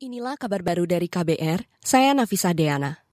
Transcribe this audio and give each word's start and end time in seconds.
Inilah 0.00 0.32
kabar 0.40 0.64
baru 0.64 0.88
dari 0.88 1.12
KBR, 1.12 1.60
saya 1.84 2.16
Nafisa 2.16 2.56
Deana. 2.56 3.04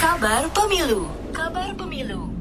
Kabar 0.00 0.48
Pemilu 0.48 1.04
Kabar 1.28 1.76
Pemilu 1.76 2.32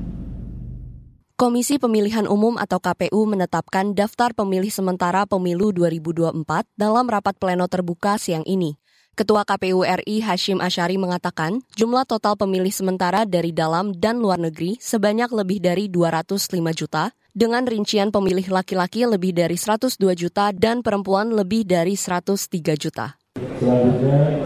Komisi 1.35 1.75
Pemilihan 1.75 2.23
Umum 2.23 2.55
atau 2.55 2.79
KPU 2.79 3.27
menetapkan 3.27 3.91
daftar 3.91 4.31
pemilih 4.31 4.71
sementara 4.71 5.27
pemilu 5.27 5.75
2024 5.75 6.39
dalam 6.79 7.03
rapat 7.03 7.35
pleno 7.35 7.67
terbuka 7.67 8.15
siang 8.15 8.47
ini. 8.47 8.79
Ketua 9.11 9.43
KPU 9.43 9.83
RI 9.83 10.23
Hashim 10.23 10.63
Asyari 10.63 10.95
mengatakan 10.95 11.59
jumlah 11.75 12.07
total 12.07 12.39
pemilih 12.39 12.71
sementara 12.71 13.27
dari 13.27 13.51
dalam 13.51 13.91
dan 13.91 14.23
luar 14.23 14.39
negeri 14.39 14.79
sebanyak 14.79 15.27
lebih 15.35 15.59
dari 15.59 15.91
205 15.91 16.47
juta, 16.71 17.11
dengan 17.31 17.63
rincian 17.63 18.11
pemilih 18.11 18.51
laki-laki 18.51 19.07
lebih 19.07 19.31
dari 19.31 19.55
102 19.55 19.95
juta 20.15 20.51
dan 20.51 20.83
perempuan 20.83 21.31
lebih 21.31 21.63
dari 21.63 21.95
103 21.95 22.75
juta. 22.75 23.15
Selanjutnya, 23.59 24.39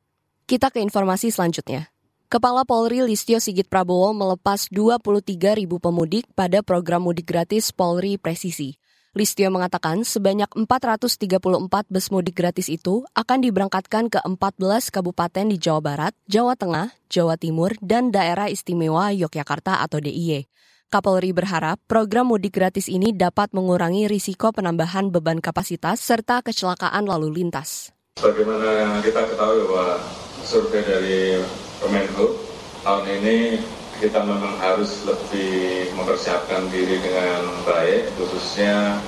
Kita 0.50 0.74
ke 0.74 0.82
informasi 0.82 1.30
selanjutnya. 1.30 1.94
Kepala 2.26 2.66
Polri 2.66 3.06
Listio 3.06 3.38
Sigit 3.38 3.70
Prabowo 3.70 4.10
melepas 4.10 4.66
23 4.66 5.62
ribu 5.62 5.78
pemudik 5.78 6.26
pada 6.34 6.58
program 6.66 7.06
mudik 7.06 7.30
gratis 7.30 7.70
Polri 7.70 8.18
Presisi. 8.18 8.82
Listio 9.14 9.46
mengatakan 9.46 10.02
sebanyak 10.02 10.50
434 10.58 11.38
bus 11.86 12.06
mudik 12.10 12.34
gratis 12.34 12.66
itu 12.66 13.06
akan 13.14 13.46
diberangkatkan 13.46 14.10
ke 14.10 14.18
14 14.18 14.90
kabupaten 14.90 15.46
di 15.46 15.54
Jawa 15.54 15.78
Barat, 15.78 16.12
Jawa 16.26 16.58
Tengah, 16.58 16.90
Jawa 17.06 17.38
Timur, 17.38 17.78
dan 17.78 18.10
Daerah 18.10 18.50
Istimewa 18.50 19.14
Yogyakarta 19.14 19.86
atau 19.86 20.02
DIY. 20.02 20.50
Kapolri 20.90 21.30
berharap 21.30 21.78
program 21.86 22.34
mudik 22.34 22.58
gratis 22.58 22.90
ini 22.90 23.14
dapat 23.14 23.54
mengurangi 23.54 24.10
risiko 24.10 24.50
penambahan 24.50 25.14
beban 25.14 25.38
kapasitas 25.38 26.02
serta 26.02 26.42
kecelakaan 26.42 27.06
lalu 27.06 27.38
lintas. 27.38 27.94
Bagaimana 28.18 28.98
kita 28.98 29.30
ketahui 29.30 29.62
bahwa 29.70 30.02
survei 30.42 30.82
dari 30.82 31.38
Kemenhub 31.78 32.34
tahun 32.82 33.06
ini 33.22 33.62
kita 34.02 34.20
memang 34.22 34.58
harus 34.58 35.06
lebih 35.06 35.90
mempersiapkan 35.94 36.66
diri 36.70 36.98
dengan 36.98 37.46
baik, 37.62 38.10
khususnya 38.18 38.98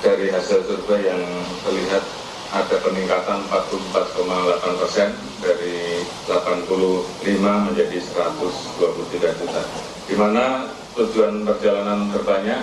dari 0.00 0.32
hasil 0.32 0.64
survei 0.64 1.04
yang 1.04 1.20
terlihat 1.66 2.04
ada 2.50 2.76
peningkatan 2.82 3.46
44,8 3.46 4.80
persen 4.82 5.08
dari 5.38 6.02
85 6.26 7.66
menjadi 7.70 7.98
123 8.00 9.38
juta. 9.38 9.62
Di 10.10 10.14
mana 10.18 10.66
tujuan 10.98 11.46
perjalanan 11.46 12.10
terbanyak 12.10 12.62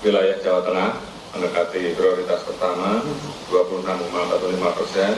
wilayah 0.00 0.36
Jawa 0.40 0.60
Tengah 0.64 0.90
mendekati 1.36 1.92
prioritas 1.92 2.40
pertama 2.48 3.04
26,45 3.52 4.78
persen, 4.80 5.14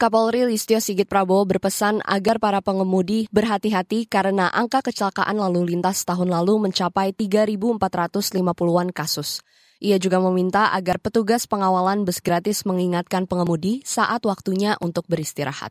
Kapolri 0.00 0.48
Listio 0.48 0.80
Sigit 0.80 1.04
Prabowo 1.04 1.44
berpesan 1.44 2.00
agar 2.08 2.40
para 2.40 2.64
pengemudi 2.64 3.28
berhati-hati 3.36 4.08
karena 4.08 4.48
angka 4.48 4.80
kecelakaan 4.80 5.36
lalu 5.36 5.76
lintas 5.76 6.08
tahun 6.08 6.32
lalu 6.32 6.56
mencapai 6.56 7.12
3.450-an 7.12 8.96
kasus. 8.96 9.44
Ia 9.76 10.00
juga 10.00 10.16
meminta 10.24 10.72
agar 10.72 11.04
petugas 11.04 11.44
pengawalan 11.44 12.08
bus 12.08 12.24
gratis 12.24 12.64
mengingatkan 12.64 13.28
pengemudi 13.28 13.84
saat 13.84 14.24
waktunya 14.24 14.80
untuk 14.80 15.04
beristirahat. 15.04 15.68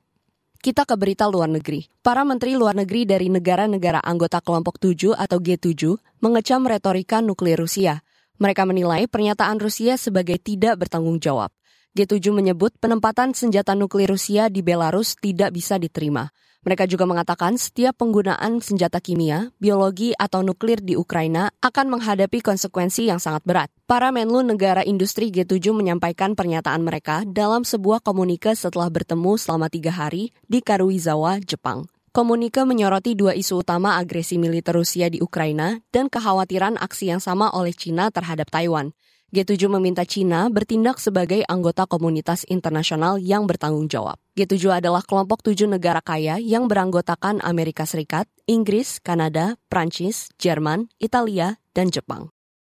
Kita 0.61 0.85
ke 0.85 0.94
berita 0.94 1.25
luar 1.25 1.50
negeri. 1.50 1.90
Para 2.06 2.22
menteri 2.22 2.53
luar 2.53 2.78
negeri 2.78 3.09
dari 3.09 3.34
negara-negara 3.34 3.97
anggota 4.06 4.46
kelompok 4.46 4.78
7 4.78 5.17
atau 5.17 5.41
G7 5.41 5.97
mengecam 6.22 6.69
retorika 6.69 7.17
nuklir 7.25 7.57
Rusia. 7.57 8.06
Mereka 8.38 8.61
menilai 8.69 9.09
pernyataan 9.09 9.57
Rusia 9.57 9.97
sebagai 9.97 10.38
tidak 10.38 10.85
bertanggung 10.85 11.17
jawab. 11.17 11.50
G7 11.98 12.30
menyebut 12.32 12.76
penempatan 12.78 13.34
senjata 13.34 13.74
nuklir 13.74 14.14
Rusia 14.14 14.46
di 14.48 14.62
Belarus 14.62 15.18
tidak 15.18 15.58
bisa 15.58 15.82
diterima. 15.82 16.30
Mereka 16.60 16.92
juga 16.92 17.08
mengatakan 17.08 17.56
setiap 17.56 17.96
penggunaan 18.04 18.60
senjata 18.60 19.00
kimia, 19.00 19.56
biologi, 19.64 20.12
atau 20.12 20.44
nuklir 20.44 20.84
di 20.84 21.00
Ukraina 21.00 21.48
akan 21.64 21.88
menghadapi 21.88 22.44
konsekuensi 22.44 23.08
yang 23.08 23.18
sangat 23.18 23.48
berat. 23.48 23.70
Para 23.88 24.12
menlu 24.12 24.44
negara 24.44 24.84
industri 24.84 25.32
G7 25.32 25.72
menyampaikan 25.72 26.36
pernyataan 26.36 26.84
mereka 26.84 27.24
dalam 27.24 27.64
sebuah 27.64 28.04
komunike 28.04 28.52
setelah 28.60 28.92
bertemu 28.92 29.40
selama 29.40 29.72
tiga 29.72 29.96
hari 29.96 30.36
di 30.52 30.60
Karuizawa, 30.60 31.40
Jepang. 31.40 31.88
Komunike 32.12 32.68
menyoroti 32.68 33.16
dua 33.16 33.38
isu 33.40 33.64
utama 33.64 33.96
agresi 33.96 34.36
militer 34.36 34.76
Rusia 34.76 35.08
di 35.08 35.24
Ukraina 35.24 35.80
dan 35.96 36.12
kekhawatiran 36.12 36.76
aksi 36.76 37.16
yang 37.16 37.24
sama 37.24 37.54
oleh 37.56 37.72
China 37.72 38.12
terhadap 38.12 38.52
Taiwan. 38.52 38.92
G7 39.29 39.67
meminta 39.67 40.07
China 40.07 40.47
bertindak 40.47 41.03
sebagai 41.03 41.44
anggota 41.45 41.84
komunitas 41.84 42.47
internasional 42.47 43.19
yang 43.19 43.44
bertanggung 43.44 43.91
jawab. 43.91 44.16
G7 44.40 44.79
adalah 44.79 45.03
kelompok 45.03 45.44
tujuh 45.44 45.67
negara 45.67 46.00
kaya 46.00 46.40
yang 46.40 46.72
beranggotakan 46.72 47.44
Amerika 47.44 47.84
Serikat, 47.84 48.31
Inggris, 48.47 49.03
Kanada, 49.03 49.59
Prancis, 49.67 50.31
Jerman, 50.40 50.88
Italia, 51.03 51.59
dan 51.75 51.91
Jepang. 51.91 52.31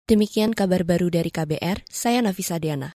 Demikian 0.09 0.57
kabar 0.57 0.83
baru 0.83 1.13
dari 1.13 1.29
KBR, 1.29 1.85
saya 1.85 2.25
Nafisa 2.25 2.57
Diana. 2.57 2.89